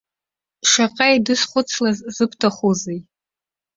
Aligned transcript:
Шаҟа 0.69 1.05
еидысхәыцлаз 1.11 1.97
зыбҭахузеи. 2.15 2.99